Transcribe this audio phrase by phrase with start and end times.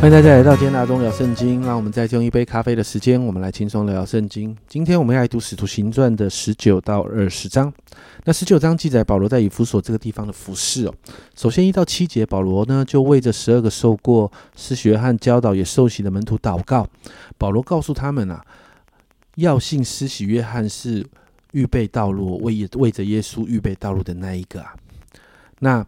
[0.00, 1.60] 欢迎大家来到今天大中聊圣经。
[1.62, 4.56] 让我们再用一杯咖啡的时间，我们来轻松聊聊圣经。
[4.68, 7.70] 今天我们要来读《使徒行传》的十九到二十章。
[8.24, 10.94] 那十九章记载保罗在以弗所这个地方的服饰哦。
[11.34, 16.86] 首先一到七节，保罗呢就为着十二个受过施洗约翰教导也受洗的门徒祷告。
[17.36, 18.40] 保罗告诉他们啊，
[19.34, 21.04] 要信施洗约翰是
[21.50, 24.76] 预备道路，为为着耶稣预备道路的那一个啊。
[25.58, 25.84] 那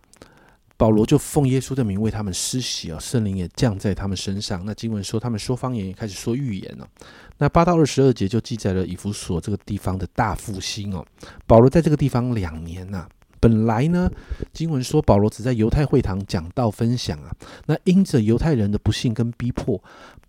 [0.81, 4.65] 保罗就奉耶稣的名为他们施洗啊，圣灵也降在他们身上。
[4.65, 6.89] 那经文说，他们说方言，也开始说预言了。
[7.37, 11.05] 那八到二十二节就记载了以弗所这个地方的大复兴哦。
[11.47, 13.07] 保罗在这个地方两年呐，
[13.39, 14.11] 本来呢，
[14.55, 17.31] 经文说保罗只在犹太会堂讲道分享啊。
[17.67, 19.79] 那因着犹太人的不幸跟逼迫，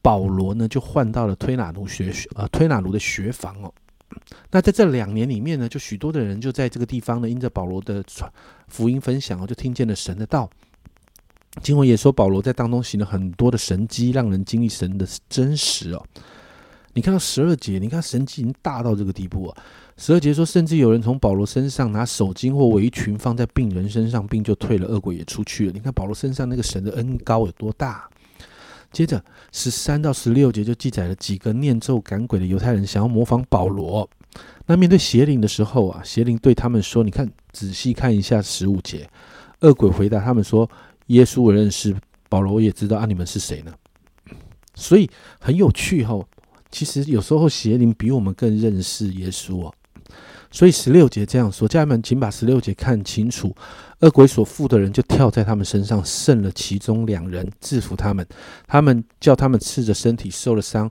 [0.02, 3.73] 保罗呢就换到了推拿奴学呃推拿奴的学房哦。
[4.52, 8.31] 那在这两年里面呢，就许多的人就在这个地方呢，因着保罗的传
[8.68, 10.50] 福音分享哦，就听见了神的道。
[11.62, 16.06] 经文也说，保罗在当中行了很多的神迹，让人经历神的真实哦。
[16.94, 19.58] 你看到十二节，你看神迹已经大到这个地步啊。
[19.98, 25.72] 十二节说，甚至有人从保罗身上拿手巾或围裙放在病人身上，病就退了，恶鬼也出去了。
[25.72, 28.09] 你看保罗身上那个神的恩高有多大？
[28.92, 34.09] 接着十三到十六节就记载了几个念咒赶鬼的犹太人想要模仿保罗。
[34.66, 39.09] 那面对邪灵的时候啊，邪灵对他们说：“你看，仔细看一下十五节。”
[39.62, 40.69] 恶鬼回答他们说
[41.08, 41.95] ：“耶稣我认识，
[42.30, 43.73] 保罗我也知道啊，你们是谁呢？”
[44.75, 46.19] 所以很有趣哈。
[46.69, 49.73] 其实有时候邪灵比我们更认识耶稣哦。
[50.52, 53.55] 所以十六节这样说：“家人们，请把十六节看清楚。”
[54.02, 58.25] 恶鬼所附的人就跳在他们身上，胜了其中两人，制服他们。
[58.67, 60.89] 他们叫他们赤着身体，受了伤，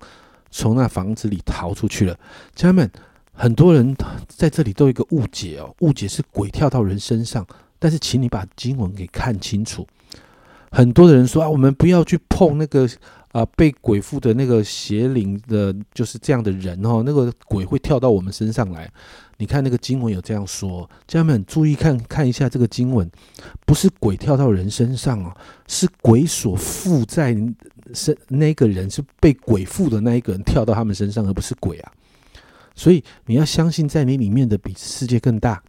[0.51, 2.17] 从那房子里逃出去了。
[2.55, 2.91] 家人们，
[3.33, 3.95] 很多人
[4.29, 7.47] 在这里都有一个误解哦，误解是鬼跳到人身上。
[7.79, 9.87] 但是，请你把经文给看清楚。
[10.71, 12.89] 很多的人说啊，我们不要去碰那个
[13.33, 18.91] 啊被鬼附的那个邪灵的，就是这样的人哦，那个鬼会跳到我们身上来。
[19.39, 23.11] 你看那个经文有这样说，家人们注意看看一下这个经文，
[23.65, 25.35] 不是鬼跳到人身上哦，
[25.67, 27.35] 是鬼所附在
[27.95, 31.93] 身那个人是被鬼附的那一个人跳到他们身上，而不是鬼啊。
[32.75, 35.63] 所以你要相信，在你里面的比世界更大。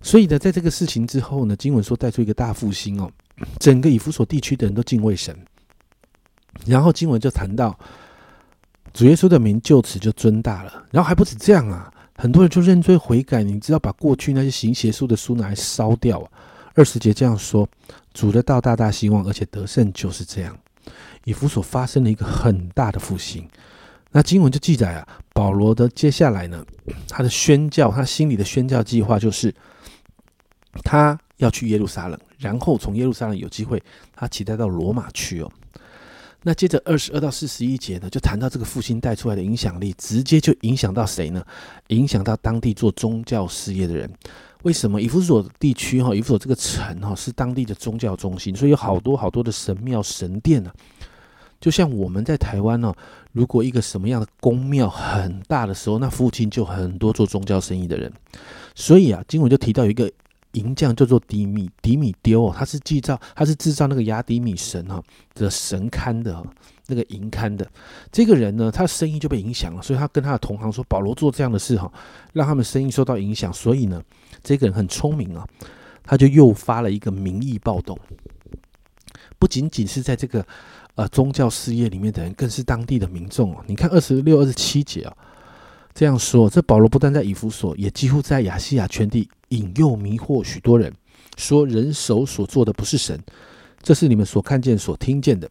[0.00, 3.10] 所以呢，在这个事情之后呢，经文说带出一个大复兴哦，
[3.58, 5.36] 整个以弗所地区的人都敬畏神。
[6.66, 7.78] 然后经文就谈到
[8.92, 11.92] 主耶稣的名就此就尊大了，然后还不止这样啊。
[12.16, 16.30] 很多人就认罪悔改，你知道把过去那些行邪术的书拿来烧掉啊。
[16.74, 17.66] 二十节这样说，
[18.12, 20.56] 主的道大大兴旺，而且得胜就是这样。
[21.24, 23.48] 以弗所发生了一个很大的复兴。
[24.10, 26.64] 那经文就记载啊，保罗的接下来呢，
[27.08, 29.54] 他的宣教，他心里的宣教计划就是
[30.84, 33.82] 他要去耶路撒冷，然后从耶路撒冷有机会，
[34.14, 35.50] 他期待到罗马去哦。
[36.42, 41.44] 那接着二十二到四十一节呢，就谈到这个复兴带出来的影响力，直接就影响到谁呢？
[41.88, 44.10] 影响到当地做宗教事业的人。
[44.62, 45.00] 为什么？
[45.00, 50.72] 以弗所地区哈，以弗所这个城哈是当地的宗教中心，所以有好多好多的神庙神殿呢。
[51.60, 52.94] 就像我们在台湾呢，
[53.32, 58.10] 如果一个什么样的宫庙很大的时候，那附近就很多做宗教生意的人。
[58.74, 60.10] 所以啊，经文就提到有一个。
[60.52, 65.02] 银匠叫做迪米迪米丢哦，他是制造他是制造那个雅迪米神哈
[65.34, 66.44] 的神龛的
[66.88, 67.64] 那个银龛的
[68.10, 71.92] 这个人呢，他生意就被影响了，所以他跟他的同行说保罗做这样的事哈，
[72.32, 74.02] 让他们生意受到影响，所以呢，
[74.42, 75.46] 这个人很聪明啊，
[76.02, 77.96] 他就诱发了一个民意暴动，
[79.38, 80.44] 不仅仅是在这个
[80.96, 83.64] 呃宗教事业里面的人，更是当地的民众哦。
[83.68, 85.16] 你看二十六、二十七节啊，
[85.94, 89.28] 这样说，这保罗不但在以弗所，也几乎在亚细亚全地。
[89.50, 90.92] 引诱迷惑许多人，
[91.36, 93.20] 说人手所做的不是神，
[93.82, 95.48] 这是你们所看见、所听见的。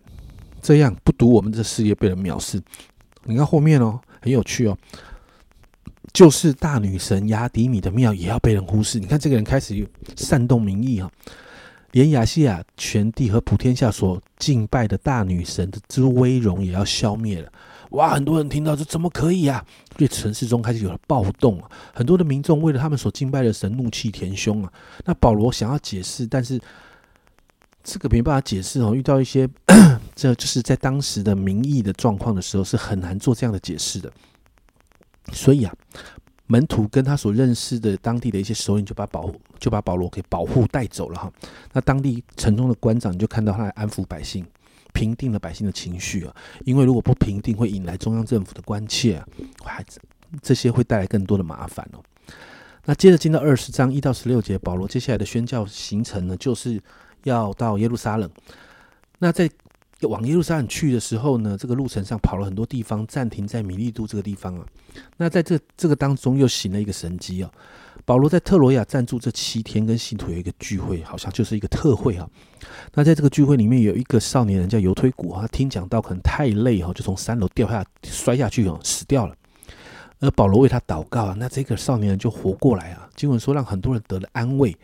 [0.62, 2.62] 这样不读我们这事业被人藐视。
[3.24, 4.78] 你看后面哦，很有趣哦，
[6.12, 9.00] 就是大女神雅迪米的庙也要被人忽视。
[9.00, 9.88] 你看这个人开始
[10.18, 11.10] 煽动民意啊，
[11.92, 17.52] 连亚细亚全地和普天下所敬拜的大女神的之威荣也要消灭了。
[17.90, 18.14] 哇！
[18.14, 19.66] 很多人听到这怎么可以啊？
[19.98, 21.70] 对城市中开始有了暴动啊！
[21.94, 24.72] 很多的民众为了他们所敬拜的神怒气填胸啊！
[25.06, 26.60] 那保罗想要解释，但是
[27.84, 28.94] 这个没办法解释哦。
[28.94, 29.50] 遇到一些
[30.14, 34.12] 这就是在当时的民意的状况的时候，是很难做这样的解释的。
[35.32, 35.74] 所以啊，
[36.46, 41.32] 门徒跟他所认识的当地的一些首领就把保就把保罗给保护带走了哈。
[41.74, 44.46] 那当地城中的官长就看到他来安抚百姓。
[44.94, 49.28] 平定了百姓的情绪啊，因为如果不平定，会引来中央政府的关切啊，
[49.64, 49.86] 还
[50.42, 52.04] 这些会带来更多的麻烦哦。
[52.86, 56.82] 那接着进到二十章一到十六节，保罗接下来的宣教行程呢，就是
[57.24, 58.30] 要到耶路撒冷。
[59.20, 59.50] 那在
[60.02, 64.66] 往耶路撒冷去的时候呢，这个路程上跑了很多地方，暂停在米利都这个地方啊。
[65.18, 67.52] 那在这这个当中又行了一个神迹哦。
[68.10, 72.28] 保罗在特罗亚暂住这七天，跟信徒有一个聚会，好像就是一个特会啊。
[72.96, 79.36] 那在这个聚会里面，有一个少年人叫犹推古啊，听讲到可能太累哈，就从三楼掉下摔下去哦，死掉了。
[80.22, 83.08] 而保罗为他祷告啊，那这个少年人就活过来啊。
[83.16, 84.76] 经文说让很多人得了安慰。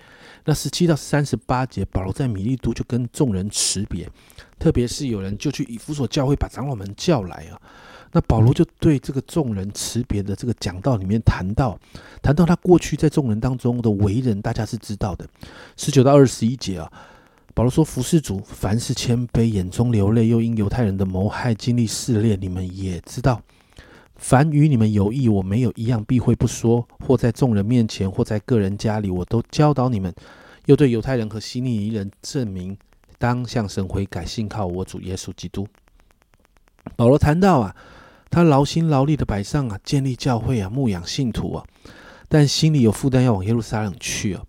[0.43, 4.07] 那十七到三十八节，保罗在米利都就跟众人辞别，
[4.59, 7.59] 特别是有人就去以弗所教会把长老们叫来啊。
[8.11, 11.77] 那保罗就对这个众人辞别的这个讲道里面谈到，
[12.21, 15.27] 谈到他过去在众人当中的为人，大家是知道的。
[15.75, 16.89] 十九到二十一节啊，
[17.53, 23.41] 保罗说：“服侍主，凡是谦卑，眼中流泪，又因犹太人的谋害经历试炼，你们也知道。
[24.15, 30.13] 凡与你们有益，我没有一样避讳不说，或在众人面前，或在个人家里，我都教导你们。
[30.67, 32.77] 又对犹太人和希利尼人证明，
[33.17, 35.67] 当向神悔改，信靠我主耶稣基督。”
[36.95, 37.75] 保罗谈到啊。
[38.35, 41.63] 他劳心劳力的摆上啊，建立教会啊，牧养信徒啊，
[42.27, 44.43] 但心里有负担，要往耶路撒冷去啊。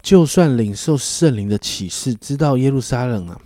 [0.00, 3.40] 就算领受圣灵的启示，知道耶路撒冷啊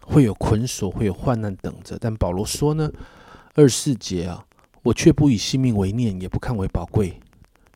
[0.00, 2.90] 会有捆锁，会有患难等着，但保罗说呢，
[3.54, 4.44] 二四节啊，
[4.82, 7.20] 我却不以性命为念，也不看为宝贵，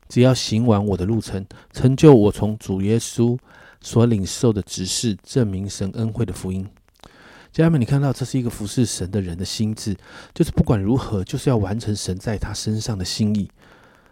[0.09, 3.39] 只要行完我的路程，成就我从主耶稣
[3.81, 6.69] 所领受的指示，证明神恩惠的福音。
[7.53, 9.97] 家人们，你看到这是一个服侍神的人的心智，
[10.33, 13.51] 就是不管如何，就是要完成神在他身上的心意。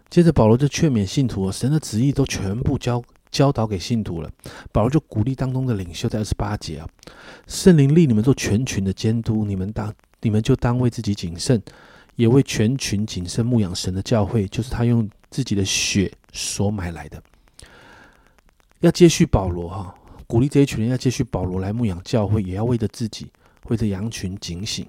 [0.09, 4.29] 接着保罗就劝勉信徒，神的旨意都全部教教导给信徒了。
[4.71, 6.87] 保罗就鼓励当中的领袖，在二十八节啊，
[7.47, 11.61] 圣灵立你们做全群的监督，你们当你们就当为自己谨慎，
[12.15, 17.21] 也为全群谨慎牧养神的教会，就是他用自己的血所买来的。
[18.79, 19.95] 要接续保罗哈。
[20.27, 23.31] 鼓励这一群人要继续保罗来牧养教会，也要为着自己，
[23.67, 24.85] 为着羊群警醒。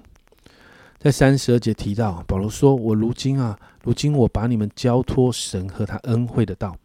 [0.98, 6.76] 在三十二节提到，保罗说：“我如今啊，如今我把你们交托神和他恩惠的道，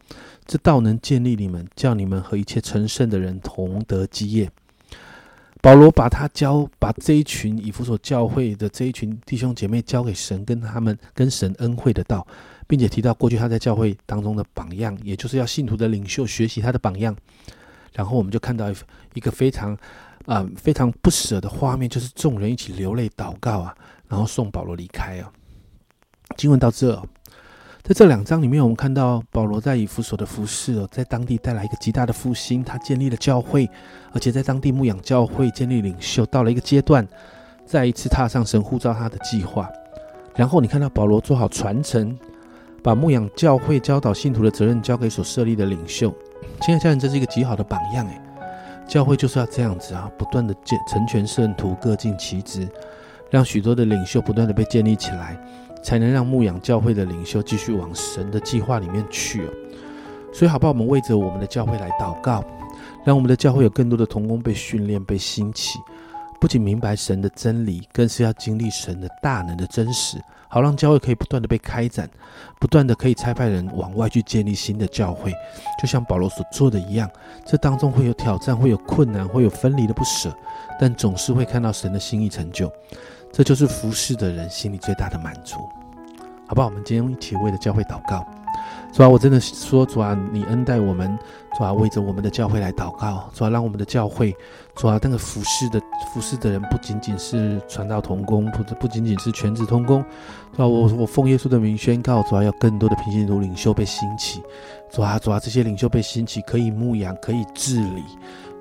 [0.46, 4.48] 这道能建立你们，叫你们和一切成圣的人同得基业。”
[5.60, 12.24] 保罗把他交，把这一群以弗所教会的这一群弟兄姐妹交给神，跟他们跟神恩惠的道，
[12.68, 17.16] 并且提到过去他在教会当中的榜样，也就是要信徒的领袖学习他的榜样。
[17.94, 18.74] 然后我们就看到一
[19.14, 19.76] 一个非常，
[20.26, 23.74] 啊，非常不舍的画面，就是众人一起流泪祷告啊，
[24.08, 25.32] 然后送保罗离开啊。
[26.36, 26.96] 经文到这，
[27.82, 33.70] 在这两章里面，我们看到保罗在以弗所的服饰哦，在当地带来一个极大的复兴，他建立了教会，
[34.12, 37.06] 而且在当地牧养教会，建立领袖，到了一个阶段，
[37.64, 39.70] 再一次踏上神呼召他的计划。
[40.34, 42.18] 然后你看到保罗做好传承，
[42.82, 46.12] 把牧养教会、教导信徒的责任交给所设立的领袖。
[46.60, 48.20] 亲爱的家人，这是一个极好的榜样诶，
[48.88, 52.68] 教会就是要这样子啊，不断的建成全圣徒，各尽其职，
[53.30, 55.36] 让许多的领袖不断的被建立起来，
[55.82, 59.50] 才能让牧养教会的领袖继续往神的计划里面去哦。
[60.32, 60.72] 所以，好不好？
[60.72, 62.42] 我们为着我们的教会来祷告，
[63.04, 65.78] 让我们的教会有更多的童工被训练、被兴起，
[66.44, 70.22] 不仅明白神的真理，更是要经历神的大能的真实。
[70.46, 72.06] 好让教会可以不断的被开展，
[72.60, 75.32] 不断的可以差派人往外去建立新的教会，
[75.80, 77.10] 就像保罗所做的一样。
[77.46, 80.36] 这当中会有挑战，会有困难，会有分离的不舍，
[80.78, 82.70] 但总是会看到神的心意成就。
[83.32, 85.56] 这就是服侍的人心里最大的满足。
[86.46, 86.66] 好不好？
[86.66, 88.22] 我们今天一起为了教会祷告。
[88.92, 91.18] 主啊，我真的说，主啊，你恩待我们，
[91.58, 94.34] 主啊，为着我们的教会来祷告，主啊，让我们的教会，
[94.76, 95.80] 主啊，那个服侍的
[96.12, 100.04] 服侍的人不仅仅是传道同工，不不仅仅是全职同工，
[100.56, 104.40] 主啊，我我奉耶稣的名宣告，主啊，有更多的平行徒领袖被兴起，
[104.90, 108.04] 主啊，主啊，这些领袖被兴起，可以牧养，可以治理。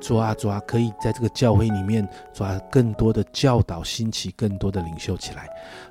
[0.03, 5.47] 抓啊，主啊，可以在这个教会里面，抓，更多的教导兴起，更多的领袖起来，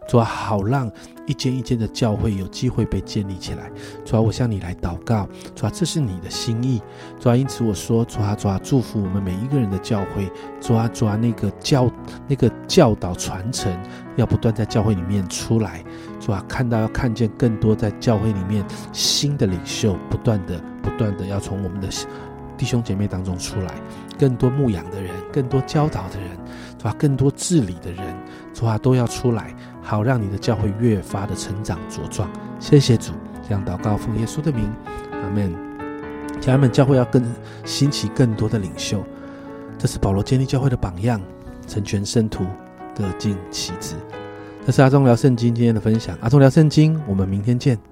[0.07, 0.90] 抓，好让
[1.26, 3.71] 一间一间的教会有机会被建立起来。
[4.04, 6.83] 抓，我向你来祷告，抓，这是你的心意。
[7.19, 10.31] 抓，因此我说，抓抓，祝福我们每一个人的教会。
[10.61, 11.90] 抓抓，那个教
[12.28, 13.73] 那个教导传承
[14.16, 15.83] 要不断在教会里面出来。
[16.21, 21.88] 抓，看到要看见更多在教会里面新的领袖，不断的不断的要从我们的。
[22.62, 23.75] 弟兄姐妹当中出来，
[24.16, 26.28] 更多牧养的人，更多教导的人，
[26.78, 26.95] 对吧？
[26.97, 28.04] 更多治理的人，
[28.54, 29.52] 主啊，都要出来，
[29.83, 32.31] 好让你的教会越发的成长茁壮。
[32.61, 33.14] 谢谢主，
[33.49, 34.73] 这样祷告奉耶稣的名，
[35.11, 35.52] 阿门。
[36.40, 37.21] 家人们，教会要更
[37.64, 39.02] 兴起更多的领袖，
[39.76, 41.21] 这是保罗建立教会的榜样，
[41.66, 42.47] 成全圣徒，
[42.95, 43.97] 各尽其职。
[44.64, 47.91] 这是阿忠聊圣经今天的分享，阿忠聊圣经，我们明天见。